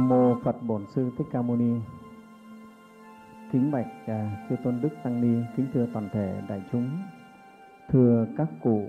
Nam 0.00 0.08
mô 0.08 0.34
Phật 0.44 0.56
Bổn 0.66 0.86
Sư 0.86 1.10
Thích 1.18 1.26
Ca 1.32 1.42
Mâu 1.42 1.56
Ni. 1.56 1.80
Kính 3.52 3.70
bạch 3.70 3.86
à, 4.06 4.46
chư 4.48 4.56
tôn 4.64 4.80
đức 4.82 4.88
tăng 5.02 5.20
ni, 5.20 5.44
kính 5.56 5.66
thưa 5.74 5.86
toàn 5.92 6.08
thể 6.12 6.42
đại 6.48 6.62
chúng, 6.72 6.90
thưa 7.88 8.26
các 8.36 8.48
cụ, 8.62 8.82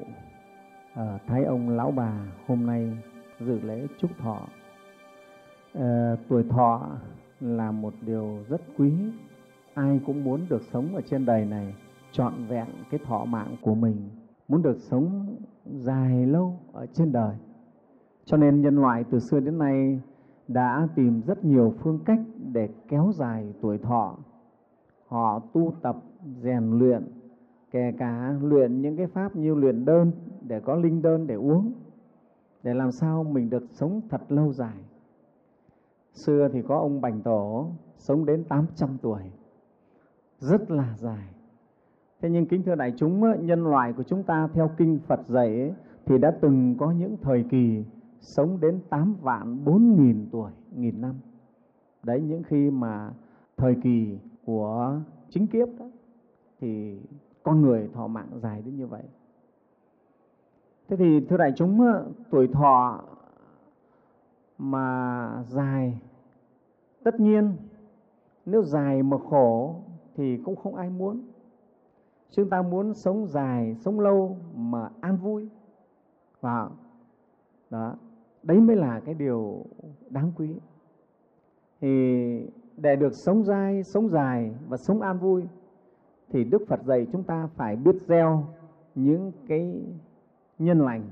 à, 0.94 1.20
thái 1.28 1.44
ông 1.44 1.70
lão 1.70 1.92
bà 1.92 2.14
hôm 2.48 2.66
nay 2.66 2.98
dự 3.40 3.60
lễ 3.60 3.88
chúc 3.98 4.12
thọ. 4.18 4.40
À, 5.74 6.16
tuổi 6.28 6.44
thọ 6.50 6.90
là 7.40 7.72
một 7.72 7.94
điều 8.02 8.40
rất 8.50 8.62
quý, 8.78 8.92
ai 9.74 10.00
cũng 10.06 10.24
muốn 10.24 10.46
được 10.50 10.62
sống 10.74 10.96
ở 10.96 11.02
trên 11.02 11.26
đời 11.26 11.46
này 11.46 11.76
trọn 12.12 12.34
vẹn 12.48 12.68
cái 12.92 13.00
thọ 13.06 13.26
mạng 13.26 13.56
của 13.62 13.76
mình, 13.76 14.10
muốn 14.48 14.62
được 14.62 14.78
sống 14.80 15.36
dài 15.66 16.26
lâu 16.26 16.60
ở 16.74 16.86
trên 16.86 17.12
đời. 17.12 17.36
Cho 18.26 18.38
nên 18.38 18.62
nhân 18.62 18.76
loại 18.76 19.04
từ 19.12 19.20
xưa 19.20 19.40
đến 19.40 19.58
nay 19.58 20.02
đã 20.54 20.88
tìm 20.96 21.22
rất 21.22 21.46
nhiều 21.46 21.74
phương 21.80 22.00
cách 22.06 22.20
để 22.54 22.70
kéo 22.88 23.12
dài 23.16 23.54
tuổi 23.62 23.78
thọ. 23.78 24.18
Họ 25.08 25.40
tu 25.54 25.74
tập, 25.82 25.96
rèn 26.42 26.80
luyện, 26.80 27.04
kể 27.72 27.92
cả 27.98 28.36
luyện 28.42 28.82
những 28.82 28.98
cái 28.98 29.08
pháp 29.08 29.36
như 29.36 29.56
luyện 29.56 29.86
đơn 29.86 30.12
để 30.42 30.60
có 30.60 30.76
linh 30.76 31.02
đơn 31.02 31.28
để 31.28 31.36
uống, 31.36 31.72
để 32.64 32.74
làm 32.74 32.92
sao 32.92 33.24
mình 33.24 33.50
được 33.50 33.64
sống 33.72 34.02
thật 34.10 34.32
lâu 34.32 34.54
dài. 34.54 34.78
Xưa 36.14 36.50
thì 36.54 36.62
có 36.62 36.78
ông 36.78 37.02
Bành 37.02 37.22
Tổ 37.22 37.68
sống 37.98 38.26
đến 38.26 38.44
800 38.44 38.98
tuổi, 39.02 39.22
rất 40.40 40.72
là 40.72 40.96
dài. 40.98 41.28
Thế 42.22 42.30
nhưng 42.30 42.46
kính 42.46 42.64
thưa 42.64 42.76
đại 42.76 42.94
chúng, 42.98 43.46
nhân 43.46 43.64
loại 43.64 43.94
của 43.94 44.04
chúng 44.04 44.24
ta 44.24 44.50
theo 44.54 44.72
kinh 44.78 45.00
Phật 45.08 45.20
dạy 45.28 45.74
thì 46.06 46.18
đã 46.18 46.32
từng 46.42 46.76
có 46.80 46.92
những 46.92 47.18
thời 47.22 47.44
kỳ 47.50 47.84
sống 48.22 48.60
đến 48.60 48.80
8 48.90 49.16
vạn 49.22 49.66
4 49.66 49.96
nghìn 49.96 50.30
tuổi, 50.32 50.52
nghìn 50.76 51.02
năm. 51.02 51.16
Đấy, 52.04 52.22
những 52.22 52.44
khi 52.44 52.72
mà 52.72 53.14
thời 53.58 53.76
kỳ 53.84 54.18
của 54.46 55.00
chính 55.30 55.48
kiếp 55.48 55.68
đó, 55.80 55.86
thì 56.60 57.00
con 57.44 57.62
người 57.62 57.90
thọ 57.94 58.08
mạng 58.08 58.30
dài 58.36 58.62
đến 58.62 58.78
như 58.78 58.88
vậy. 58.88 59.04
Thế 60.88 60.96
thì 60.98 61.20
thưa 61.20 61.38
đại 61.38 61.54
chúng, 61.56 61.82
ờ, 61.82 62.06
tuổi 62.30 62.48
thọ 62.48 63.04
mà 64.58 65.44
dài, 65.48 66.02
tất 67.04 67.20
nhiên 67.20 67.56
nếu 68.46 68.64
dài 68.64 69.04
mà 69.04 69.18
khổ 69.30 69.76
thì 70.16 70.38
cũng 70.38 70.56
không 70.56 70.76
ai 70.76 70.90
muốn. 70.90 71.22
Chúng 72.32 72.50
ta 72.50 72.62
muốn 72.62 72.94
sống 72.94 73.28
dài, 73.28 73.76
sống 73.76 74.00
lâu 74.00 74.38
mà 74.56 74.90
an 75.02 75.18
vui. 75.18 75.50
Và 76.42 76.70
đó, 77.70 77.96
đấy 78.44 78.60
mới 78.60 78.76
là 78.76 79.00
cái 79.00 79.14
điều 79.14 79.66
đáng 80.10 80.32
quý. 80.36 80.56
Thì 81.82 82.48
để 82.78 82.96
được 82.96 83.14
sống 83.14 83.44
dai, 83.44 83.84
sống 83.84 84.10
dài 84.10 84.56
và 84.68 84.78
sống 84.78 85.02
an 85.02 85.20
vui, 85.20 85.44
thì 86.30 86.44
đức 86.44 86.62
phật 86.68 86.84
dạy 86.84 87.08
chúng 87.12 87.24
ta 87.24 87.48
phải 87.56 87.76
biết 87.76 87.96
gieo 88.02 88.44
những 88.96 89.32
cái 89.48 89.82
nhân 90.60 90.80
lành 90.80 91.04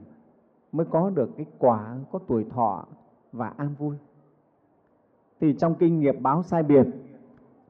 mới 0.72 0.86
có 0.86 1.10
được 1.10 1.30
cái 1.38 1.46
quả, 1.58 1.98
có 2.12 2.20
tuổi 2.28 2.46
thọ 2.50 2.86
và 3.32 3.54
an 3.58 3.76
vui. 3.78 3.96
Thì 5.42 5.54
trong 5.54 5.76
kinh 5.76 6.00
nghiệp 6.00 6.16
báo 6.22 6.44
sai 6.44 6.64
biệt, 6.64 6.88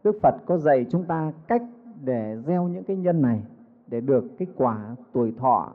đức 0.03 0.19
phật 0.21 0.35
có 0.45 0.57
dạy 0.57 0.85
chúng 0.89 1.03
ta 1.03 1.31
cách 1.47 1.63
để 2.03 2.37
gieo 2.45 2.67
những 2.67 2.83
cái 2.83 2.97
nhân 2.97 3.21
này 3.21 3.43
để 3.87 4.02
được 4.02 4.23
cái 4.37 4.47
quả, 4.55 4.95
tuổi 5.13 5.33
thọ 5.37 5.73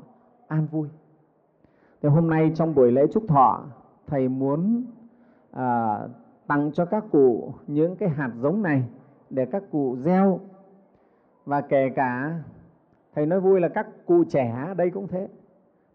an 0.48 0.66
vui 0.70 0.88
thì 2.04 2.10
hôm 2.10 2.30
nay 2.30 2.52
trong 2.54 2.74
buổi 2.74 2.92
lễ 2.92 3.06
chúc 3.12 3.24
thọ, 3.28 3.64
Thầy 4.06 4.28
muốn 4.28 4.84
à, 5.50 5.98
tặng 6.46 6.72
cho 6.72 6.84
các 6.84 7.04
cụ 7.12 7.52
những 7.66 7.96
cái 7.96 8.08
hạt 8.08 8.30
giống 8.36 8.62
này 8.62 8.84
để 9.30 9.46
các 9.46 9.62
cụ 9.70 9.96
gieo. 9.96 10.40
Và 11.44 11.60
kể 11.60 11.90
cả, 11.96 12.38
Thầy 13.14 13.26
nói 13.26 13.40
vui 13.40 13.60
là 13.60 13.68
các 13.68 13.86
cụ 14.06 14.24
trẻ 14.24 14.74
đây 14.76 14.90
cũng 14.90 15.08
thế. 15.08 15.28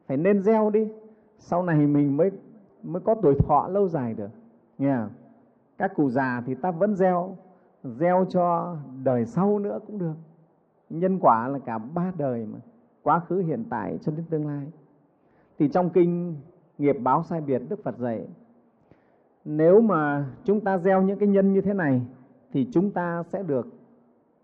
Phải 0.07 0.17
nên 0.17 0.43
gieo 0.43 0.69
đi, 0.69 0.91
sau 1.37 1.63
này 1.63 1.87
mình 1.87 2.17
mới 2.17 2.31
mới 2.83 3.01
có 3.01 3.15
tuổi 3.15 3.35
thọ 3.47 3.67
lâu 3.67 3.87
dài 3.87 4.13
được. 4.13 4.31
Nghe 4.77 4.95
không? 4.95 5.09
Các 5.77 5.91
cụ 5.95 6.09
già 6.09 6.43
thì 6.45 6.55
ta 6.55 6.71
vẫn 6.71 6.95
gieo, 6.95 7.35
gieo 7.83 8.25
cho 8.29 8.77
đời 9.03 9.25
sau 9.25 9.59
nữa 9.59 9.79
cũng 9.87 9.97
được. 9.97 10.15
Nhân 10.89 11.19
quả 11.19 11.47
là 11.47 11.59
cả 11.59 11.77
ba 11.77 12.11
đời 12.17 12.45
mà, 12.45 12.59
quá 13.03 13.19
khứ 13.19 13.37
hiện 13.37 13.63
tại 13.69 13.97
cho 14.01 14.11
đến 14.11 14.25
tương 14.29 14.47
lai 14.47 14.67
thì 15.59 15.67
trong 15.67 15.89
kinh 15.89 16.35
nghiệp 16.77 16.95
báo 17.03 17.23
sai 17.23 17.41
biệt 17.41 17.61
đức 17.69 17.83
phật 17.83 17.97
dạy 17.97 18.27
nếu 19.45 19.81
mà 19.81 20.25
chúng 20.43 20.61
ta 20.61 20.77
gieo 20.77 21.01
những 21.01 21.19
cái 21.19 21.29
nhân 21.29 21.53
như 21.53 21.61
thế 21.61 21.73
này 21.73 22.01
thì 22.51 22.67
chúng 22.71 22.91
ta 22.91 23.23
sẽ 23.23 23.43
được 23.43 23.67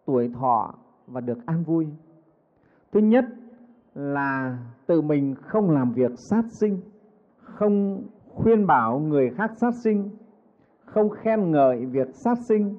tuổi 0.05 0.31
thọ 0.39 0.73
và 1.07 1.21
được 1.21 1.37
an 1.45 1.63
vui. 1.63 1.87
Thứ 2.91 2.99
nhất 2.99 3.25
là 3.95 4.57
tự 4.87 5.01
mình 5.01 5.35
không 5.41 5.71
làm 5.71 5.91
việc 5.91 6.11
sát 6.15 6.43
sinh 6.59 6.79
không 7.39 8.03
khuyên 8.29 8.67
bảo 8.67 8.99
người 8.99 9.29
khác 9.29 9.51
sát 9.61 9.73
sinh 9.83 10.09
không 10.85 11.09
khen 11.09 11.51
ngợi 11.51 11.85
việc 11.85 12.07
sát 12.13 12.37
sinh 12.47 12.75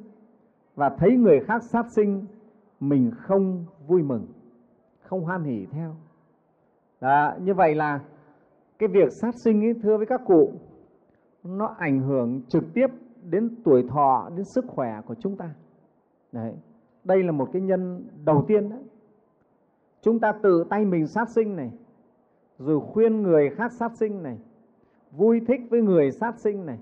và 0.75 0.97
thấy 0.99 1.17
người 1.17 1.41
khác 1.41 1.63
sát 1.63 1.87
sinh 1.97 2.25
mình 2.81 3.11
không 3.17 3.65
vui 3.87 4.03
mừng 4.03 4.27
không 5.01 5.25
hoan 5.25 5.45
hỉ 5.45 5.67
theo. 5.71 5.95
Đó, 7.01 7.35
như 7.41 7.55
vậy 7.55 7.75
là 7.75 8.01
cái 8.79 8.89
việc 8.89 9.13
sát 9.13 9.35
sinh 9.35 9.65
ấy 9.65 9.75
thưa 9.83 9.97
với 9.97 10.07
các 10.07 10.21
cụ, 10.27 10.53
nó 11.45 11.75
ảnh 11.79 12.01
hưởng 12.01 12.43
trực 12.49 12.65
tiếp 12.75 12.87
đến 13.31 13.55
tuổi 13.65 13.87
thọ, 13.89 14.31
đến 14.37 14.45
sức 14.45 14.65
khỏe 14.69 15.01
của 15.07 15.15
chúng 15.15 15.37
ta. 15.37 15.51
Đấy, 16.33 16.55
đây 17.05 17.23
là 17.23 17.33
một 17.33 17.49
cái 17.53 17.63
nhân 17.63 18.09
đầu 18.25 18.45
tiên 18.49 18.71
đấy. 18.71 18.83
Chúng 20.03 20.21
ta 20.21 20.33
tự 20.33 20.65
tay 20.71 20.85
mình 20.85 21.07
sát 21.07 21.29
sinh 21.31 21.57
này, 21.57 21.73
rồi 22.59 22.81
khuyên 22.81 23.23
người 23.23 23.51
khác 23.51 23.73
sát 23.73 23.97
sinh 23.97 24.23
này, 24.23 24.39
vui 25.11 25.41
thích 25.49 25.61
với 25.71 25.83
người 25.83 26.11
sát 26.11 26.39
sinh 26.39 26.67
này, 26.67 26.79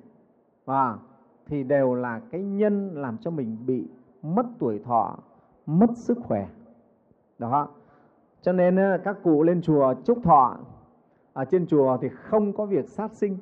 và 0.64 0.98
thì 1.46 1.62
đều 1.62 1.94
là 1.94 2.20
cái 2.30 2.42
nhân 2.42 2.94
làm 2.94 3.18
cho 3.18 3.30
mình 3.30 3.56
bị 3.66 3.88
mất 4.22 4.46
tuổi 4.58 4.78
thọ, 4.78 5.18
mất 5.66 5.90
sức 5.94 6.18
khỏe. 6.22 6.48
Đó. 7.38 7.68
Cho 8.42 8.52
nên 8.52 8.78
các 9.04 9.16
cụ 9.22 9.42
lên 9.42 9.62
chùa 9.62 9.94
chúc 10.04 10.18
thọ 10.24 10.58
ở 11.34 11.44
trên 11.44 11.66
chùa 11.66 11.96
thì 12.00 12.08
không 12.08 12.52
có 12.52 12.66
việc 12.66 12.88
sát 12.88 13.12
sinh. 13.12 13.38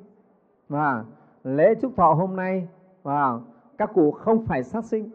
Và 0.69 1.03
lễ 1.43 1.75
chúc 1.81 1.95
thọ 1.95 2.13
hôm 2.13 2.35
nay, 2.35 2.67
và 3.03 3.39
các 3.77 3.91
cụ 3.93 4.11
không 4.11 4.45
phải 4.45 4.63
sát 4.63 4.85
sinh. 4.85 5.09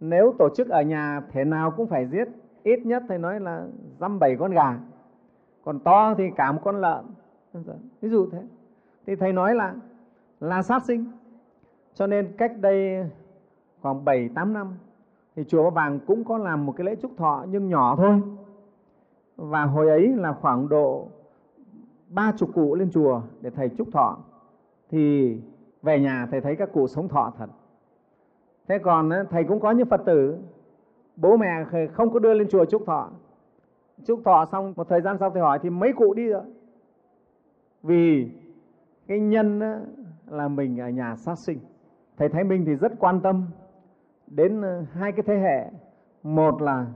Nếu 0.00 0.34
tổ 0.38 0.48
chức 0.56 0.68
ở 0.68 0.82
nhà 0.82 1.22
thể 1.32 1.44
nào 1.44 1.70
cũng 1.70 1.86
phải 1.86 2.06
giết. 2.06 2.28
Ít 2.62 2.86
nhất 2.86 3.02
thầy 3.08 3.18
nói 3.18 3.40
là 3.40 3.66
dăm 4.00 4.18
bảy 4.18 4.36
con 4.36 4.50
gà. 4.50 4.78
Còn 5.64 5.78
to 5.78 6.14
thì 6.14 6.30
cả 6.36 6.52
một 6.52 6.60
con 6.64 6.80
lợn. 6.80 7.04
Ví 8.00 8.08
dụ 8.08 8.30
thế. 8.30 8.42
Thì 9.06 9.16
thầy 9.16 9.32
nói 9.32 9.54
là 9.54 9.74
là 10.40 10.62
sát 10.62 10.84
sinh. 10.84 11.04
Cho 11.94 12.06
nên 12.06 12.32
cách 12.38 12.52
đây 12.60 13.06
khoảng 13.80 14.04
7 14.04 14.28
8 14.34 14.52
năm, 14.52 14.74
thì 15.36 15.44
chùa 15.44 15.70
Vàng 15.70 16.00
cũng 16.06 16.24
có 16.24 16.38
làm 16.38 16.66
một 16.66 16.74
cái 16.76 16.84
lễ 16.84 16.94
chúc 16.94 17.10
thọ 17.16 17.44
nhưng 17.48 17.68
nhỏ 17.68 17.96
thôi. 17.96 18.20
Và 19.36 19.64
hồi 19.64 19.88
ấy 19.88 20.08
là 20.16 20.32
khoảng 20.32 20.68
độ 20.68 21.08
ba 22.14 22.32
chục 22.36 22.50
cụ 22.54 22.74
lên 22.74 22.90
chùa 22.90 23.22
để 23.40 23.50
thầy 23.50 23.68
chúc 23.68 23.88
thọ, 23.92 24.18
thì 24.90 25.36
về 25.82 26.00
nhà 26.00 26.26
thầy 26.30 26.40
thấy 26.40 26.56
các 26.56 26.72
cụ 26.72 26.86
sống 26.86 27.08
thọ 27.08 27.32
thật. 27.38 27.50
Thế 28.68 28.78
còn 28.78 29.10
ờ, 29.10 29.24
thầy 29.30 29.44
cũng 29.44 29.60
có 29.60 29.70
những 29.70 29.88
phật 29.88 30.00
tử, 30.06 30.38
bố 31.16 31.36
mẹ 31.36 31.64
không 31.92 32.10
có 32.12 32.18
đưa 32.18 32.34
lên 32.34 32.48
chùa 32.48 32.64
chúc 32.64 32.82
thọ. 32.86 33.10
Chúc 34.04 34.20
thọ 34.24 34.44
xong, 34.44 34.72
một 34.76 34.88
thời 34.88 35.00
gian 35.00 35.16
sau 35.18 35.30
thầy 35.30 35.42
hỏi 35.42 35.58
thì 35.62 35.70
mấy 35.70 35.92
cụ 35.92 36.14
đi 36.14 36.28
rồi. 36.28 36.42
Vì 37.82 38.30
cái 39.06 39.20
nhân 39.20 39.60
ờ, 39.60 39.86
là 40.26 40.48
mình 40.48 40.80
ở 40.80 40.88
nhà 40.88 41.16
sát 41.16 41.38
sinh. 41.38 41.58
Thầy 42.16 42.28
thái 42.28 42.44
minh 42.44 42.64
thì 42.66 42.74
rất 42.74 42.92
quan 42.98 43.20
tâm 43.20 43.46
đến 44.26 44.62
ờ, 44.62 44.84
hai 44.92 45.12
cái 45.12 45.22
thế 45.26 45.34
hệ. 45.34 45.70
Một 46.22 46.62
là 46.62 46.86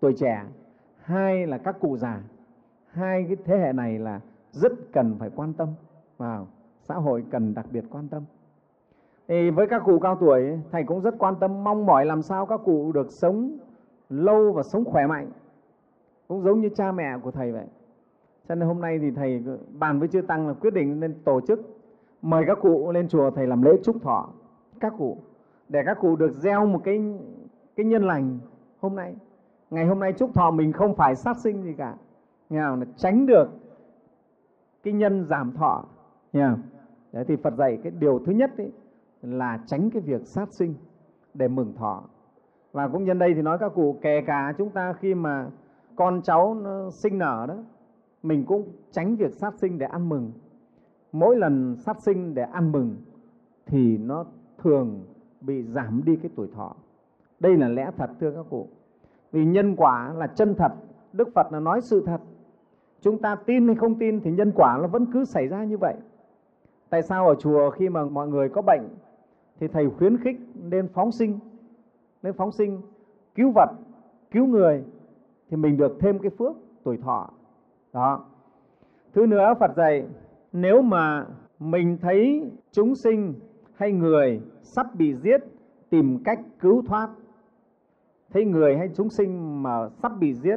tuổi 0.00 0.12
trẻ, 0.18 0.44
hai 1.02 1.46
là 1.46 1.58
các 1.58 1.80
cụ 1.80 1.96
già. 1.96 2.22
Hai 2.86 3.24
cái 3.28 3.36
thế 3.44 3.58
hệ 3.58 3.72
này 3.72 3.98
là 3.98 4.20
rất 4.52 4.72
cần 4.92 5.16
phải 5.18 5.30
quan 5.36 5.52
tâm 5.52 5.68
vào 6.18 6.46
xã 6.82 6.94
hội, 6.94 7.24
cần 7.30 7.54
đặc 7.54 7.66
biệt 7.70 7.84
quan 7.90 8.08
tâm. 8.08 8.22
Thì 9.28 9.50
với 9.50 9.66
các 9.66 9.82
cụ 9.84 9.98
cao 9.98 10.16
tuổi, 10.20 10.58
thầy 10.72 10.84
cũng 10.84 11.00
rất 11.00 11.14
quan 11.18 11.34
tâm, 11.40 11.64
mong 11.64 11.86
mỏi 11.86 12.06
làm 12.06 12.22
sao 12.22 12.46
các 12.46 12.60
cụ 12.64 12.92
được 12.92 13.12
sống 13.12 13.58
lâu 14.08 14.52
và 14.52 14.62
sống 14.62 14.84
khỏe 14.84 15.06
mạnh. 15.06 15.30
Cũng 16.28 16.42
giống 16.42 16.60
như 16.60 16.68
cha 16.68 16.92
mẹ 16.92 17.18
của 17.22 17.30
thầy 17.30 17.52
vậy. 17.52 17.66
Cho 18.48 18.54
nên 18.54 18.68
hôm 18.68 18.80
nay 18.80 18.98
thì 18.98 19.10
thầy 19.10 19.44
bàn 19.78 19.98
với 19.98 20.08
chư 20.08 20.20
tăng 20.20 20.48
là 20.48 20.54
quyết 20.54 20.74
định 20.74 21.00
nên 21.00 21.14
tổ 21.24 21.40
chức, 21.40 21.60
mời 22.22 22.44
các 22.46 22.58
cụ 22.60 22.92
lên 22.92 23.08
chùa, 23.08 23.30
thầy 23.30 23.46
làm 23.46 23.62
lễ 23.62 23.72
chúc 23.84 24.02
thọ 24.02 24.28
các 24.80 24.92
cụ, 24.98 25.16
để 25.68 25.82
các 25.86 25.98
cụ 26.00 26.16
được 26.16 26.32
gieo 26.32 26.66
một 26.66 26.80
cái 26.84 27.18
cái 27.76 27.86
nhân 27.86 28.06
lành 28.06 28.38
hôm 28.80 28.96
nay. 28.96 29.14
Ngày 29.70 29.86
hôm 29.86 30.00
nay 30.00 30.12
chúc 30.12 30.34
thọ 30.34 30.50
mình 30.50 30.72
không 30.72 30.94
phải 30.94 31.16
sát 31.16 31.36
sinh 31.36 31.62
gì 31.62 31.74
cả. 31.74 31.94
Nghe 32.50 32.62
không? 32.62 32.82
tránh 32.96 33.26
được 33.26 33.48
cái 34.82 34.94
nhân 34.94 35.24
giảm 35.24 35.52
thọ. 35.52 35.84
Nha 36.32 36.56
Đấy, 37.12 37.24
thì 37.28 37.36
Phật 37.36 37.54
dạy 37.54 37.78
cái 37.82 37.92
điều 37.98 38.18
thứ 38.18 38.32
nhất 38.32 38.50
ấy, 38.58 38.72
là 39.22 39.60
tránh 39.66 39.90
cái 39.90 40.02
việc 40.02 40.26
sát 40.26 40.52
sinh 40.52 40.74
để 41.34 41.48
mừng 41.48 41.74
thọ. 41.74 42.02
Và 42.72 42.88
cũng 42.88 43.04
nhân 43.04 43.18
đây 43.18 43.34
thì 43.34 43.42
nói 43.42 43.58
các 43.58 43.72
cụ 43.74 43.98
kể 44.02 44.20
cả 44.26 44.54
chúng 44.58 44.70
ta 44.70 44.92
khi 44.92 45.14
mà 45.14 45.50
con 45.96 46.22
cháu 46.22 46.54
nó 46.54 46.90
sinh 46.90 47.18
nở 47.18 47.46
đó 47.48 47.56
mình 48.22 48.44
cũng 48.44 48.68
tránh 48.90 49.16
việc 49.16 49.34
sát 49.34 49.54
sinh 49.54 49.78
để 49.78 49.86
ăn 49.86 50.08
mừng. 50.08 50.32
Mỗi 51.12 51.36
lần 51.36 51.76
sát 51.76 52.02
sinh 52.02 52.34
để 52.34 52.42
ăn 52.42 52.72
mừng 52.72 52.96
thì 53.66 53.98
nó 53.98 54.24
thường 54.58 55.04
bị 55.40 55.62
giảm 55.62 56.02
đi 56.04 56.16
cái 56.16 56.30
tuổi 56.36 56.48
thọ. 56.54 56.76
Đây 57.40 57.56
là 57.56 57.68
lẽ 57.68 57.90
thật 57.96 58.10
thưa 58.20 58.30
các 58.30 58.46
cụ. 58.50 58.68
Vì 59.32 59.44
nhân 59.44 59.76
quả 59.76 60.12
là 60.12 60.26
chân 60.26 60.54
thật 60.54 60.72
đức 61.12 61.28
phật 61.34 61.52
là 61.52 61.60
nói 61.60 61.80
sự 61.80 62.02
thật 62.06 62.20
chúng 63.00 63.18
ta 63.18 63.34
tin 63.34 63.66
hay 63.66 63.76
không 63.76 63.94
tin 63.94 64.20
thì 64.20 64.30
nhân 64.30 64.52
quả 64.54 64.78
nó 64.82 64.88
vẫn 64.88 65.06
cứ 65.12 65.24
xảy 65.24 65.48
ra 65.48 65.64
như 65.64 65.78
vậy. 65.78 65.94
Tại 66.90 67.02
sao 67.02 67.28
ở 67.28 67.34
chùa 67.34 67.70
khi 67.70 67.88
mà 67.88 68.04
mọi 68.04 68.28
người 68.28 68.48
có 68.48 68.62
bệnh 68.62 68.88
thì 69.60 69.68
thầy 69.68 69.90
khuyến 69.90 70.16
khích 70.16 70.36
nên 70.54 70.88
phóng 70.88 71.12
sinh, 71.12 71.38
nên 72.22 72.32
phóng 72.32 72.52
sinh, 72.52 72.80
cứu 73.34 73.50
vật, 73.54 73.70
cứu 74.30 74.46
người 74.46 74.84
thì 75.50 75.56
mình 75.56 75.76
được 75.76 75.96
thêm 76.00 76.18
cái 76.18 76.30
phước 76.30 76.56
tuổi 76.82 76.96
thọ. 76.96 77.30
Đó. 77.92 78.24
Thứ 79.14 79.26
nữa, 79.26 79.54
phật 79.60 79.76
dạy, 79.76 80.06
nếu 80.52 80.82
mà 80.82 81.26
mình 81.58 81.98
thấy 82.00 82.50
chúng 82.72 82.94
sinh 82.94 83.34
hay 83.74 83.92
người 83.92 84.40
sắp 84.62 84.86
bị 84.94 85.14
giết, 85.14 85.44
tìm 85.90 86.22
cách 86.24 86.40
cứu 86.60 86.82
thoát. 86.86 87.08
Thấy 88.32 88.44
người 88.44 88.76
hay 88.76 88.90
chúng 88.94 89.10
sinh 89.10 89.62
mà 89.62 89.88
sắp 90.02 90.12
bị 90.20 90.34
giết 90.34 90.56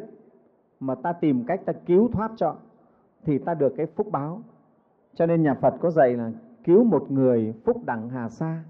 mà 0.81 0.95
ta 0.95 1.13
tìm 1.13 1.43
cách 1.43 1.61
ta 1.65 1.73
cứu 1.85 2.09
thoát 2.11 2.31
cho 2.35 2.55
thì 3.23 3.37
ta 3.37 3.53
được 3.53 3.73
cái 3.77 3.85
phúc 3.85 4.07
báo. 4.11 4.41
Cho 5.13 5.25
nên 5.25 5.43
nhà 5.43 5.53
phật 5.53 5.73
có 5.81 5.91
dạy 5.91 6.13
là 6.13 6.31
cứu 6.63 6.83
một 6.83 7.11
người 7.11 7.53
phúc 7.65 7.77
đẳng 7.85 8.09
hà 8.09 8.29
sa 8.29 8.63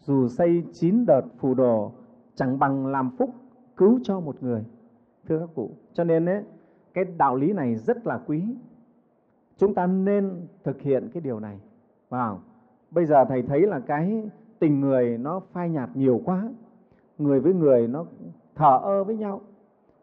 dù 0.00 0.28
xây 0.28 0.64
chín 0.72 1.04
đợt 1.06 1.22
phù 1.38 1.54
đồ 1.54 1.92
chẳng 2.34 2.58
bằng 2.58 2.86
làm 2.86 3.10
phúc 3.18 3.30
cứu 3.76 4.00
cho 4.02 4.20
một 4.20 4.36
người. 4.42 4.64
Thưa 5.28 5.38
các 5.38 5.48
cụ 5.54 5.70
cho 5.92 6.04
nên 6.04 6.26
ấy, 6.26 6.42
cái 6.94 7.04
đạo 7.18 7.36
lý 7.36 7.52
này 7.52 7.74
rất 7.74 8.06
là 8.06 8.20
quý. 8.26 8.44
Chúng 9.56 9.74
ta 9.74 9.86
nên 9.86 10.46
thực 10.64 10.80
hiện 10.80 11.08
cái 11.14 11.20
điều 11.20 11.40
này. 11.40 11.60
Vào 12.08 12.40
bây 12.90 13.06
giờ 13.06 13.24
thầy 13.24 13.42
thấy 13.42 13.60
là 13.60 13.80
cái 13.80 14.30
tình 14.58 14.80
người 14.80 15.18
nó 15.18 15.40
phai 15.52 15.70
nhạt 15.70 15.90
nhiều 15.94 16.20
quá. 16.24 16.48
Người 17.18 17.40
với 17.40 17.54
người 17.54 17.88
nó 17.88 18.04
thở 18.54 18.78
ơ 18.82 19.04
với 19.04 19.16
nhau 19.16 19.40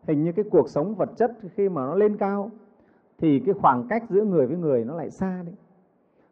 hình 0.08 0.24
như 0.24 0.32
cái 0.32 0.46
cuộc 0.52 0.70
sống 0.70 0.96
vật 0.96 1.10
chất 1.16 1.32
khi 1.56 1.70
mà 1.70 1.82
nó 1.82 1.96
lên 1.96 2.18
cao, 2.18 2.52
thì 3.18 3.40
cái 3.40 3.54
khoảng 3.54 3.88
cách 3.88 4.04
giữa 4.10 4.24
người 4.24 4.48
với 4.48 4.58
người 4.58 4.86
nó 4.86 4.96
lại 4.96 5.10
xa 5.10 5.44
đi 5.46 5.52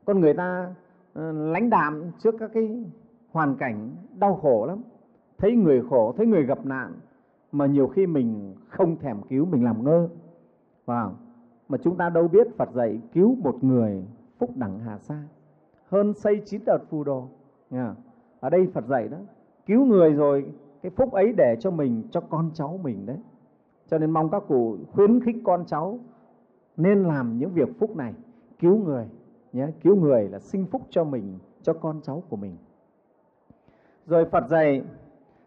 con 0.06 0.20
người 0.20 0.34
ta 0.34 0.74
ờ, 1.14 1.32
lãnh 1.32 1.70
đạm 1.70 2.12
trước 2.20 2.36
các 2.40 2.52
cái 2.54 2.84
hoàn 3.32 3.56
cảnh 3.56 3.96
đau 4.20 4.36
khổ 4.36 4.66
lắm. 4.66 4.82
Thấy 5.38 5.56
người 5.56 5.82
khổ, 5.90 6.14
thấy 6.18 6.28
người 6.28 6.44
gặp 6.44 6.66
nạn, 6.66 6.94
mà 7.52 7.66
nhiều 7.66 7.88
khi 7.88 8.08
mình 8.08 8.56
không 8.68 8.98
thèm 8.98 9.22
cứu, 9.30 9.46
mình 9.46 9.64
làm 9.64 9.84
ngơ. 9.84 10.10
Vào, 10.86 11.16
mà 11.70 11.78
chúng 11.78 11.98
ta 11.98 12.10
đâu 12.10 12.28
biết 12.28 12.48
Phật 12.58 12.70
dạy 12.74 13.02
cứu 13.14 13.36
một 13.44 13.64
người 13.64 14.06
phúc 14.40 14.50
đẳng 14.56 14.80
hà 14.80 14.98
sa. 14.98 15.24
Hơn 15.90 16.14
xây 16.14 16.42
chín 16.46 16.62
đợt 16.66 16.80
phù 16.90 17.04
đồ. 17.04 17.28
Nghe 17.70 17.86
ở 18.40 18.50
đây 18.50 18.68
Phật 18.74 18.86
dạy 18.86 19.08
đó, 19.08 19.18
cứu 19.66 19.86
người 19.86 20.14
rồi, 20.14 20.46
cái 20.82 20.90
phúc 20.90 21.12
ấy 21.12 21.34
để 21.38 21.56
cho 21.60 21.72
mình, 21.72 22.04
cho 22.12 22.22
con 22.22 22.52
cháu 22.54 22.80
mình 22.84 23.06
đấy 23.06 23.18
cho 23.88 23.98
nên 23.98 24.12
mong 24.12 24.30
các 24.30 24.44
cụ 24.48 24.78
khuyến 24.92 25.20
khích 25.20 25.36
con 25.44 25.66
cháu 25.66 26.00
nên 26.78 27.04
làm 27.04 27.38
những 27.38 27.52
việc 27.54 27.70
phúc 27.80 27.96
này, 27.96 28.14
cứu 28.60 28.78
người 28.78 29.06
nhé, 29.54 29.68
cứu 29.84 29.96
người 29.96 30.30
là 30.30 30.40
sinh 30.40 30.66
phúc 30.66 30.82
cho 30.90 31.04
mình, 31.04 31.38
cho 31.62 31.74
con 31.74 32.02
cháu 32.04 32.24
của 32.30 32.38
mình. 32.38 32.58
Rồi 34.06 34.26
Phật 34.26 34.48
dạy, 34.48 34.84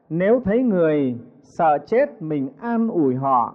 nếu 0.09 0.41
thấy 0.45 0.63
người 0.63 1.19
sợ 1.43 1.79
chết 1.87 2.23
mình 2.23 2.49
an 2.59 2.89
ủi 2.89 3.15
họ 3.15 3.55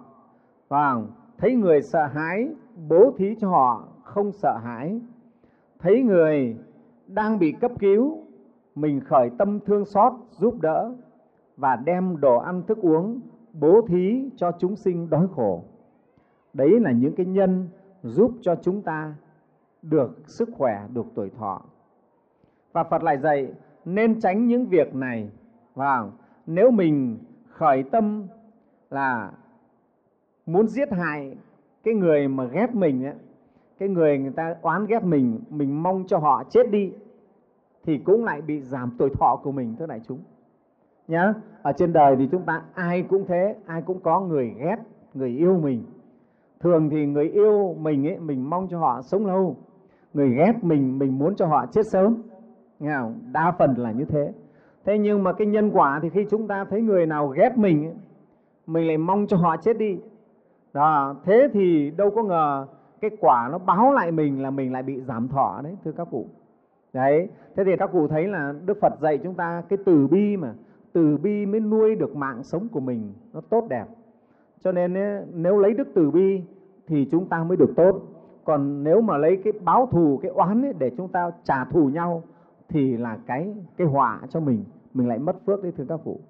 và 0.68 1.02
thấy 1.38 1.54
người 1.54 1.82
sợ 1.82 2.06
hãi 2.06 2.48
bố 2.88 3.12
thí 3.16 3.34
cho 3.40 3.48
họ 3.48 3.88
không 4.02 4.32
sợ 4.32 4.56
hãi, 4.64 5.00
thấy 5.78 6.02
người 6.02 6.56
đang 7.06 7.38
bị 7.38 7.52
cấp 7.52 7.72
cứu, 7.78 8.18
mình 8.74 9.00
khởi 9.00 9.30
tâm 9.38 9.60
thương 9.60 9.84
xót 9.84 10.12
giúp 10.30 10.60
đỡ 10.60 10.94
và 11.56 11.76
đem 11.76 12.20
đồ 12.20 12.38
ăn 12.38 12.62
thức 12.62 12.78
uống 12.78 13.20
bố 13.60 13.86
thí 13.88 14.30
cho 14.36 14.52
chúng 14.58 14.76
sinh 14.76 15.10
đói 15.10 15.26
khổ. 15.36 15.64
Đấy 16.52 16.80
là 16.80 16.92
những 16.92 17.14
cái 17.14 17.26
nhân 17.26 17.68
giúp 18.02 18.32
cho 18.40 18.54
chúng 18.62 18.82
ta 18.82 19.14
được 19.82 20.18
sức 20.26 20.48
khỏe 20.52 20.88
được 20.94 21.06
tuổi 21.14 21.30
thọ. 21.30 21.62
Và 22.72 22.84
phật 22.84 23.02
lại 23.02 23.18
dạy 23.18 23.52
nên 23.84 24.20
tránh 24.20 24.46
những 24.46 24.66
việc 24.66 24.94
này. 24.94 25.30
Và 25.74 26.10
nếu 26.46 26.70
mình 26.70 27.18
khởi 27.48 27.82
tâm 27.82 28.26
là 28.90 29.32
muốn 30.46 30.68
giết 30.68 30.92
hại 30.92 31.36
cái 31.82 31.94
người 31.94 32.28
mà 32.28 32.44
ghét 32.44 32.74
mình 32.74 33.04
ấy, 33.04 33.14
cái 33.78 33.88
người 33.88 34.18
người 34.18 34.32
ta 34.32 34.56
oán 34.62 34.86
ghét 34.86 35.04
mình 35.04 35.40
mình 35.50 35.82
mong 35.82 36.04
cho 36.06 36.18
họ 36.18 36.44
chết 36.50 36.70
đi 36.70 36.92
thì 37.84 37.98
cũng 37.98 38.24
lại 38.24 38.42
bị 38.42 38.60
giảm 38.60 38.90
tuổi 38.98 39.10
thọ 39.18 39.36
của 39.42 39.52
mình 39.52 39.76
thưa 39.78 39.86
đại 39.86 40.00
chúng 40.08 40.18
nhá. 41.08 41.34
Ở 41.62 41.72
trên 41.72 41.92
đời 41.92 42.16
thì 42.16 42.28
chúng 42.32 42.42
ta 42.42 42.62
ai 42.74 43.02
cũng 43.02 43.24
thế 43.28 43.56
ai 43.66 43.82
cũng 43.82 44.00
có 44.00 44.20
người 44.20 44.54
ghét 44.58 44.76
người 45.14 45.30
yêu 45.30 45.60
mình. 45.62 45.82
Thường 46.60 46.90
thì 46.90 47.06
người 47.06 47.28
yêu 47.28 47.76
mình 47.80 48.06
ấy 48.06 48.18
mình 48.18 48.50
mong 48.50 48.68
cho 48.68 48.78
họ 48.78 49.02
sống 49.02 49.26
lâu. 49.26 49.56
Người 50.14 50.30
ghét 50.30 50.52
mình 50.62 50.98
mình 50.98 51.18
muốn 51.18 51.36
cho 51.36 51.46
họ 51.46 51.66
chết 51.66 51.86
sớm. 51.86 52.22
Nghe 52.80 52.94
không? 53.00 53.18
đa 53.32 53.52
phần 53.58 53.74
là 53.78 53.92
như 53.92 54.04
thế. 54.04 54.32
Thế 54.84 54.98
nhưng 54.98 55.22
mà 55.22 55.32
cái 55.32 55.46
nhân 55.46 55.70
quả 55.70 56.00
thì 56.02 56.08
khi 56.08 56.26
chúng 56.30 56.48
ta 56.48 56.64
thấy 56.64 56.82
người 56.82 57.06
nào 57.06 57.28
ghét 57.28 57.58
mình 57.58 57.84
ấy, 57.84 57.94
mình 58.66 58.86
lại 58.86 58.98
mong 58.98 59.26
cho 59.26 59.36
họ 59.36 59.56
chết 59.56 59.78
đi. 59.78 59.98
Đó 60.72 61.16
thế 61.24 61.48
thì 61.52 61.90
đâu 61.96 62.10
có 62.10 62.22
ngờ 62.22 62.66
cái 63.00 63.10
quả 63.20 63.48
nó 63.52 63.58
báo 63.58 63.92
lại 63.92 64.12
mình 64.12 64.42
là 64.42 64.50
mình 64.50 64.72
lại 64.72 64.82
bị 64.82 65.00
giảm 65.00 65.28
thọ 65.28 65.60
đấy 65.64 65.76
thưa 65.84 65.92
các 65.92 66.08
cụ. 66.10 66.26
Đấy 66.92 67.28
thế 67.56 67.64
thì 67.64 67.76
các 67.76 67.90
cụ 67.92 68.08
thấy 68.08 68.28
là 68.28 68.54
đức 68.64 68.78
phật 68.80 69.00
dạy 69.00 69.18
chúng 69.18 69.34
ta 69.34 69.62
cái 69.68 69.78
từ 69.84 70.06
bi 70.06 70.36
mà 70.36 70.54
từ 70.94 71.16
bi 71.16 71.46
mới 71.46 71.60
nuôi 71.60 71.94
được 71.94 72.16
mạng 72.16 72.42
sống 72.42 72.68
của 72.68 72.80
mình, 72.80 73.12
nó 73.32 73.40
tốt 73.40 73.66
đẹp. 73.68 73.86
Cho 74.60 74.72
nên 74.72 74.94
nếu 75.34 75.58
lấy 75.58 75.74
đức 75.74 75.88
từ 75.94 76.10
bi 76.10 76.42
thì 76.86 77.08
chúng 77.10 77.28
ta 77.28 77.44
mới 77.44 77.56
được 77.56 77.72
tốt. 77.76 78.02
Còn 78.44 78.84
nếu 78.84 79.00
mà 79.00 79.16
lấy 79.16 79.36
cái 79.44 79.52
báo 79.52 79.86
thù, 79.86 80.18
cái 80.22 80.30
oán 80.30 80.64
ấy 80.64 80.72
để 80.78 80.90
chúng 80.96 81.08
ta 81.08 81.30
trả 81.44 81.64
thù 81.64 81.88
nhau 81.88 82.22
thì 82.68 82.96
là 82.96 83.18
cái 83.26 83.54
cái 83.76 83.86
họa 83.86 84.20
cho 84.28 84.40
mình 84.40 84.64
mình 84.94 85.08
lại 85.08 85.18
mất 85.18 85.36
phước 85.46 85.62
đấy, 85.62 85.72
thưa 85.76 85.84
các 85.88 86.00
cụ. 86.04 86.20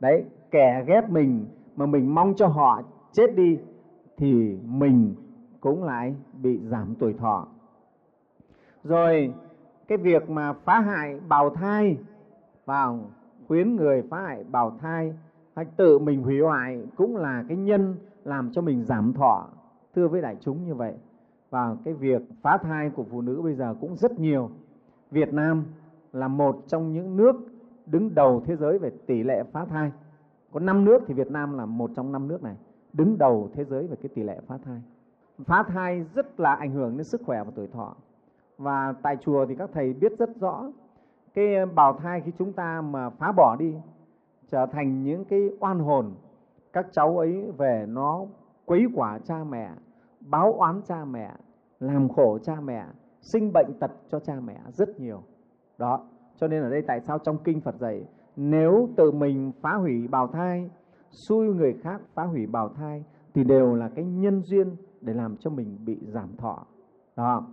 Đấy, 0.00 0.24
kẻ 0.50 0.84
ghét 0.86 1.10
mình 1.10 1.44
mà 1.76 1.86
mình 1.86 2.14
mong 2.14 2.34
cho 2.36 2.46
họ 2.46 2.82
chết 3.12 3.36
đi 3.36 3.58
thì 4.16 4.56
mình 4.66 5.14
cũng 5.60 5.84
lại 5.84 6.14
bị 6.42 6.60
giảm 6.64 6.94
tuổi 6.98 7.12
thọ. 7.12 7.46
Rồi, 8.84 9.34
cái 9.88 9.98
việc 9.98 10.30
mà 10.30 10.52
phá 10.52 10.80
hại, 10.80 11.20
bào 11.28 11.50
thai, 11.50 11.98
vào 12.64 12.98
khuyến 13.52 13.76
người 13.76 14.02
phá 14.02 14.22
hại 14.22 14.44
bào 14.50 14.70
thai 14.80 15.14
hay 15.56 15.64
tự 15.76 15.98
mình 15.98 16.22
hủy 16.22 16.40
hoại 16.40 16.86
cũng 16.96 17.16
là 17.16 17.44
cái 17.48 17.56
nhân 17.56 17.94
làm 18.24 18.52
cho 18.52 18.62
mình 18.62 18.84
giảm 18.84 19.12
thọ. 19.12 19.48
Thưa 19.94 20.08
với 20.08 20.22
đại 20.22 20.36
chúng 20.40 20.66
như 20.66 20.74
vậy, 20.74 20.94
và 21.50 21.76
cái 21.84 21.94
việc 21.94 22.22
phá 22.42 22.58
thai 22.62 22.90
của 22.90 23.04
phụ 23.10 23.20
nữ 23.20 23.40
bây 23.42 23.54
giờ 23.54 23.74
cũng 23.80 23.96
rất 23.96 24.20
nhiều. 24.20 24.50
Việt 25.10 25.32
Nam 25.32 25.64
là 26.12 26.28
một 26.28 26.62
trong 26.66 26.92
những 26.92 27.16
nước 27.16 27.36
đứng 27.86 28.14
đầu 28.14 28.42
thế 28.46 28.56
giới 28.56 28.78
về 28.78 28.90
tỷ 29.06 29.22
lệ 29.22 29.42
phá 29.52 29.64
thai. 29.64 29.92
Có 30.52 30.60
năm 30.60 30.84
nước 30.84 31.02
thì 31.06 31.14
Việt 31.14 31.30
Nam 31.30 31.58
là 31.58 31.66
một 31.66 31.90
trong 31.96 32.12
năm 32.12 32.28
nước 32.28 32.42
này 32.42 32.56
đứng 32.92 33.18
đầu 33.18 33.50
thế 33.54 33.64
giới 33.64 33.86
về 33.86 33.96
cái 34.02 34.08
tỷ 34.14 34.22
lệ 34.22 34.40
phá 34.46 34.58
thai. 34.64 34.82
Phá 35.44 35.62
thai 35.62 36.04
rất 36.14 36.40
là 36.40 36.54
ảnh 36.54 36.70
hưởng 36.70 36.96
đến 36.96 37.04
sức 37.04 37.20
khỏe 37.26 37.44
và 37.44 37.50
tuổi 37.54 37.66
thọ. 37.66 37.94
Và 38.58 38.94
tại 39.02 39.16
chùa 39.20 39.46
thì 39.46 39.54
các 39.54 39.70
thầy 39.72 39.92
biết 39.92 40.12
rất 40.18 40.30
rõ 40.40 40.70
cái 41.34 41.66
bào 41.66 41.92
thai 41.92 42.20
khi 42.20 42.32
chúng 42.38 42.52
ta 42.52 42.80
mà 42.80 43.10
phá 43.10 43.32
bỏ 43.36 43.56
đi, 43.58 43.74
trở 44.48 44.66
thành 44.72 45.02
những 45.02 45.24
cái 45.24 45.40
oan 45.60 45.78
hồn, 45.78 46.14
các 46.72 46.86
cháu 46.92 47.18
ấy 47.18 47.52
về 47.58 47.86
nó 47.88 48.26
quấy 48.64 48.84
quả 48.94 49.18
cha 49.24 49.44
mẹ, 49.44 49.70
báo 50.20 50.52
oán 50.52 50.80
cha 50.84 51.04
mẹ, 51.04 51.32
làm 51.80 52.08
khổ 52.08 52.38
cha 52.42 52.56
mẹ, 52.60 52.86
sinh 53.20 53.52
bệnh 53.52 53.78
tật 53.80 53.90
cho 54.08 54.18
cha 54.18 54.34
mẹ 54.44 54.60
rất 54.68 55.00
nhiều. 55.00 55.22
Đó, 55.78 56.04
cho 56.36 56.48
nên 56.48 56.62
ở 56.62 56.70
đây 56.70 56.82
tại 56.86 57.00
sao 57.00 57.18
trong 57.18 57.38
kinh 57.44 57.60
phật 57.60 57.74
dạy, 57.74 58.04
nếu 58.36 58.88
tự 58.96 59.10
mình 59.10 59.52
phá 59.60 59.74
hủy 59.74 60.08
bào 60.08 60.26
thai, 60.26 60.70
xui 61.28 61.46
người 61.46 61.74
khác 61.82 62.00
phá 62.14 62.24
hủy 62.24 62.46
bào 62.46 62.68
thai 62.68 63.04
thì 63.34 63.44
đều 63.44 63.74
là 63.74 63.88
cái 63.94 64.04
nhân 64.04 64.42
duyên 64.42 64.76
để 65.00 65.12
làm 65.14 65.36
cho 65.36 65.50
mình 65.50 65.78
bị 65.84 65.98
giảm 66.06 66.36
thọ. 66.36 66.66
Đó. 67.16 67.46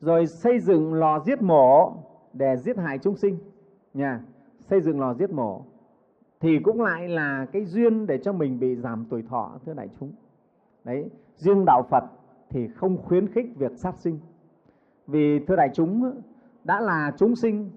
Rồi 0.00 0.26
xây 0.42 0.60
dựng 0.60 0.94
lò 0.94 1.20
giết 1.20 1.42
mổ 1.42 1.92
để 2.38 2.56
giết 2.56 2.76
hại 2.76 2.98
chúng 2.98 3.16
sinh 3.16 3.38
nhà 3.94 4.20
xây 4.60 4.80
dựng 4.80 5.00
lò 5.00 5.14
giết 5.14 5.30
mổ, 5.30 5.62
thì 6.40 6.58
cũng 6.64 6.82
lại 6.82 7.08
là 7.08 7.46
cái 7.52 7.64
duyên 7.64 8.06
để 8.06 8.18
cho 8.18 8.32
mình 8.32 8.58
bị 8.60 8.76
giảm 8.76 9.04
tuổi 9.10 9.22
thọ, 9.22 9.58
thưa 9.66 9.74
đại 9.74 9.88
chúng. 10.00 10.12
Đấy, 10.84 11.10
riêng 11.36 11.64
đạo 11.64 11.82
phật 11.90 12.04
thì 12.50 12.68
không 12.68 12.96
khuyến 13.02 13.28
khích 13.28 13.46
việc 13.56 13.72
sát 13.76 13.94
sinh. 13.96 14.18
Vì, 15.06 15.44
thưa 15.46 15.56
đại 15.56 15.70
chúng, 15.74 16.20
đã 16.64 16.80
là 16.80 17.12
chúng 17.18 17.36
sinh, 17.36 17.70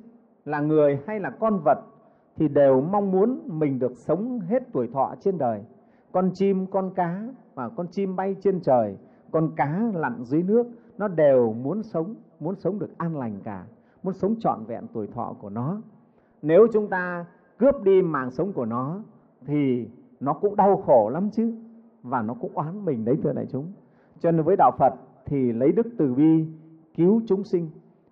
là 0.46 0.60
người 0.62 1.00
hay 1.08 1.20
là 1.20 1.30
con 1.30 1.60
vật 1.66 1.80
thì 2.36 2.48
đều 2.48 2.82
mong 2.82 3.12
muốn 3.12 3.40
mình 3.46 3.80
được 3.80 3.98
sống 3.98 4.40
hết 4.40 4.64
tuổi 4.74 4.88
thọ 4.94 5.16
trên 5.20 5.38
đời. 5.38 5.64
Con 6.12 6.32
chim, 6.34 6.66
con 6.68 6.94
cá 6.96 7.28
và 7.56 7.70
con 7.70 7.88
chim 7.88 8.16
bay 8.16 8.36
trên 8.42 8.62
trời, 8.62 8.98
con 9.32 9.52
cá 9.56 9.92
lặn 9.94 10.24
dưới 10.24 10.44
nước, 10.44 10.68
nó 10.98 11.08
đều 11.08 11.54
muốn 11.54 11.84
sống 11.84 12.16
muốn 12.40 12.56
sống 12.56 12.80
được 12.80 12.98
an 12.98 13.18
lành 13.18 13.40
cả 13.44 13.66
muốn 14.04 14.14
sống 14.14 14.36
trọn 14.40 14.64
vẹn 14.68 14.84
tuổi 14.94 15.08
thọ 15.08 15.36
của 15.42 15.50
nó. 15.50 15.82
Nếu 16.42 16.68
chúng 16.74 16.88
ta 16.88 17.26
cướp 17.58 17.84
đi 17.84 18.02
mạng 18.02 18.32
sống 18.32 18.54
của 18.54 18.66
nó, 18.66 19.02
thì 19.46 19.88
nó 20.20 20.34
cũng 20.34 20.56
đau 20.56 20.78
khổ 20.78 21.10
lắm 21.10 21.30
chứ, 21.32 21.54
và 22.04 22.22
nó 22.22 22.34
cũng 22.34 22.52
oán 22.54 22.86
mình 22.86 23.06
đấy, 23.06 23.18
thưa 23.24 23.34
đại 23.34 23.46
chúng. 23.52 23.72
Cho 24.20 24.32
nên 24.32 24.46
với 24.46 24.56
đạo 24.56 24.72
phật 24.80 24.94
thì 25.26 25.52
lấy 25.52 25.72
đức 25.72 25.88
từ 25.98 26.14
bi 26.14 26.46
cứu 26.96 27.22
chúng 27.28 27.44
sinh, 27.44 27.70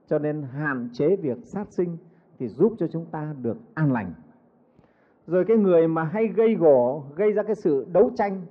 cho 0.08 0.20
nên 0.20 0.44
hạn 0.44 0.90
chế 0.94 1.16
việc 1.16 1.38
sát 1.44 1.72
sinh 1.72 1.98
thì 2.40 2.48
giúp 2.48 2.74
cho 2.78 2.88
chúng 2.88 3.06
ta 3.06 3.36
được 3.42 3.58
an 3.74 3.92
lành. 3.92 4.14
Rồi 5.28 5.46
cái 5.46 5.58
người 5.58 5.88
mà 5.88 6.04
hay 6.04 6.28
gây 6.28 6.56
gổ, 6.56 7.04
gây 7.16 7.32
ra 7.32 7.44
cái 7.44 7.56
sự 7.56 7.86
đấu 7.94 8.12
tranh, 8.16 8.42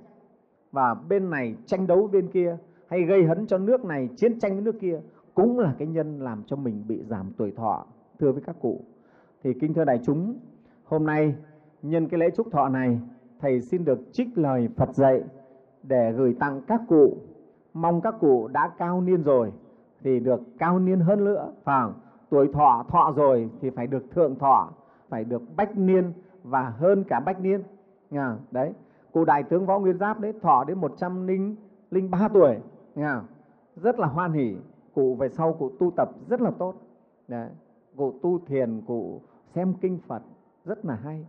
và 0.71 0.93
bên 0.93 1.29
này 1.29 1.55
tranh 1.65 1.87
đấu 1.87 2.09
bên 2.11 2.27
kia, 2.27 2.57
hay 2.87 3.03
gây 3.03 3.25
hấn 3.25 3.47
cho 3.47 3.57
nước 3.57 3.85
này, 3.85 4.09
chiến 4.15 4.39
tranh 4.39 4.53
với 4.53 4.61
nước 4.61 4.79
kia 4.79 4.99
cũng 5.37 5.59
là 5.59 5.73
cái 5.77 5.87
nhân 5.87 6.19
làm 6.19 6.43
cho 6.45 6.55
mình 6.55 6.83
bị 6.87 7.03
giảm 7.03 7.31
tuổi 7.37 7.51
thọ, 7.51 7.85
thưa 8.19 8.31
với 8.31 8.41
các 8.41 8.55
cụ. 8.61 8.81
Thì 9.43 9.53
kinh 9.53 9.73
thưa 9.73 9.85
đại 9.85 9.99
chúng, 10.03 10.35
hôm 10.83 11.05
nay 11.05 11.35
nhân 11.81 12.07
cái 12.07 12.19
lễ 12.19 12.29
chúc 12.35 12.51
thọ 12.51 12.69
này, 12.69 12.99
thầy 13.39 13.61
xin 13.61 13.85
được 13.85 13.99
trích 14.11 14.37
lời 14.37 14.69
Phật 14.77 14.95
dạy 14.95 15.23
để 15.83 16.11
gửi 16.11 16.35
tặng 16.39 16.61
các 16.67 16.81
cụ. 16.87 17.17
Mong 17.73 18.01
các 18.01 18.15
cụ 18.19 18.47
đã 18.47 18.71
cao 18.77 19.01
niên 19.01 19.23
rồi 19.23 19.51
thì 20.03 20.19
được 20.19 20.41
cao 20.57 20.79
niên 20.79 20.99
hơn 20.99 21.25
nữa. 21.25 21.51
Phải, 21.63 21.89
tuổi 22.29 22.47
thọ 22.53 22.85
thọ 22.89 23.13
rồi 23.15 23.49
thì 23.61 23.69
phải 23.69 23.87
được 23.87 24.11
thượng 24.11 24.35
thọ, 24.35 24.71
phải 25.09 25.23
được 25.23 25.41
bách 25.55 25.77
niên 25.77 26.13
và 26.43 26.69
hơn 26.69 27.03
cả 27.03 27.19
bách 27.19 27.41
niên. 27.41 27.63
Nha, 28.09 28.37
đấy, 28.51 28.73
cụ 29.11 29.25
đại 29.25 29.43
tướng 29.43 29.65
võ 29.65 29.79
nguyên 29.79 29.97
giáp 29.97 30.19
đấy, 30.19 30.33
thọ 30.41 30.63
đến 30.63 30.77
một 30.77 30.93
trăm 30.97 31.27
linh 31.91 32.11
ba 32.11 32.27
tuổi. 32.33 32.57
Nha, 32.95 33.21
rất 33.75 33.99
là 33.99 34.07
hoan 34.07 34.31
hỉ 34.31 34.55
cụ 34.97 35.15
về 35.15 35.29
sau 35.29 35.53
cụ 35.53 35.71
tu 35.79 35.91
tập 35.91 36.09
rất 36.29 36.41
là 36.41 36.51
tốt. 36.51 36.75
Đấy. 37.27 37.49
cụ 37.97 38.13
tu 38.21 38.39
thiền, 38.39 38.81
cụ 38.87 39.21
xem 39.55 39.73
kinh 39.81 39.99
phật 40.07 40.21
rất 40.65 40.85
là 40.85 40.95
hay. 40.95 41.25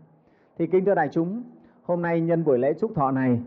Thì 0.58 0.66
kính 0.66 0.84
thưa 0.84 0.94
đại 0.94 1.08
chúng, 1.12 1.42
hôm 1.82 2.02
nay 2.02 2.20
nhân 2.20 2.44
buổi 2.44 2.58
lễ 2.58 2.74
chúc 2.74 2.94
thọ 2.94 3.10
này, 3.10 3.40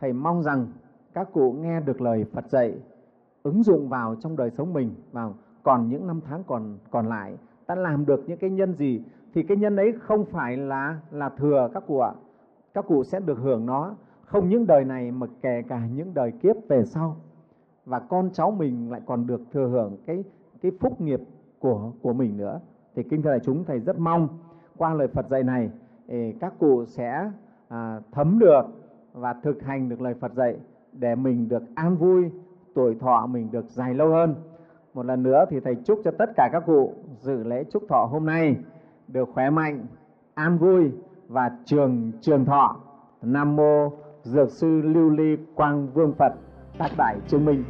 thầy 0.00 0.12
mong 0.12 0.42
rằng 0.42 0.66
các 1.14 1.32
cụ 1.32 1.52
nghe 1.52 1.80
được 1.80 2.00
lời 2.00 2.24
phật 2.32 2.50
dạy, 2.50 2.74
ứng 3.42 3.62
dụng 3.62 3.88
vào 3.88 4.14
trong 4.20 4.36
đời 4.36 4.50
sống 4.50 4.72
mình 4.72 4.94
vào 5.12 5.34
còn 5.62 5.88
những 5.88 6.06
năm 6.06 6.20
tháng 6.24 6.42
còn 6.46 6.78
còn 6.90 7.06
lại, 7.06 7.36
ta 7.66 7.74
làm 7.74 8.06
được 8.06 8.24
những 8.26 8.38
cái 8.38 8.50
nhân 8.50 8.74
gì 8.74 9.02
thì 9.34 9.42
cái 9.42 9.56
nhân 9.56 9.76
ấy 9.76 9.92
không 10.00 10.24
phải 10.24 10.56
là 10.56 11.00
là 11.10 11.28
thừa 11.28 11.70
các 11.74 11.82
cụ 11.86 11.98
ạ. 11.98 12.12
Các 12.74 12.84
cụ 12.88 13.04
sẽ 13.04 13.20
được 13.20 13.38
hưởng 13.38 13.66
nó, 13.66 13.94
không 14.24 14.48
những 14.48 14.66
đời 14.66 14.84
này 14.84 15.10
mà 15.10 15.26
kể 15.42 15.62
cả 15.68 15.86
những 15.94 16.14
đời 16.14 16.32
kiếp 16.32 16.56
về 16.68 16.84
sau 16.84 17.16
và 17.84 17.98
con 17.98 18.30
cháu 18.32 18.50
mình 18.50 18.90
lại 18.90 19.00
còn 19.06 19.26
được 19.26 19.40
thừa 19.52 19.68
hưởng 19.68 19.96
cái 20.06 20.24
cái 20.62 20.72
phúc 20.80 21.00
nghiệp 21.00 21.20
của 21.58 21.92
của 22.02 22.12
mình 22.12 22.36
nữa. 22.36 22.60
Thì 22.94 23.02
kinh 23.02 23.22
thầy 23.22 23.32
đại 23.32 23.40
chúng 23.44 23.64
thầy 23.64 23.80
rất 23.80 23.98
mong 23.98 24.28
qua 24.76 24.94
lời 24.94 25.08
Phật 25.08 25.28
dạy 25.28 25.42
này 25.42 25.70
các 26.40 26.54
cụ 26.58 26.84
sẽ 26.84 27.30
à, 27.68 28.00
thấm 28.12 28.38
được 28.38 28.62
và 29.12 29.32
thực 29.32 29.62
hành 29.62 29.88
được 29.88 30.00
lời 30.00 30.14
Phật 30.14 30.32
dạy 30.32 30.56
để 30.92 31.14
mình 31.14 31.48
được 31.48 31.62
an 31.74 31.96
vui 31.96 32.30
tuổi 32.74 32.94
thọ 32.94 33.26
mình 33.26 33.50
được 33.50 33.64
dài 33.68 33.94
lâu 33.94 34.08
hơn. 34.08 34.34
Một 34.94 35.06
lần 35.06 35.22
nữa 35.22 35.44
thì 35.50 35.60
thầy 35.60 35.74
chúc 35.74 36.00
cho 36.04 36.10
tất 36.18 36.30
cả 36.36 36.48
các 36.52 36.62
cụ 36.66 36.92
dự 37.20 37.44
lễ 37.44 37.64
chúc 37.64 37.82
thọ 37.88 38.08
hôm 38.10 38.26
nay 38.26 38.56
được 39.08 39.28
khỏe 39.34 39.50
mạnh 39.50 39.86
an 40.34 40.58
vui 40.58 40.92
và 41.28 41.50
trường 41.64 42.12
trường 42.20 42.44
thọ. 42.44 42.76
Nam 43.22 43.56
mô 43.56 43.90
dược 44.22 44.50
sư 44.50 44.80
lưu 44.84 45.10
ly 45.10 45.36
quang 45.54 45.88
vương 45.94 46.12
phật 46.12 46.32
tác 46.78 46.90
bại 46.96 47.16
chứng 47.28 47.44
minh 47.44 47.64